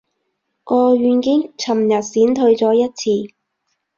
[0.63, 3.35] 個軟件尋日閃退咗一次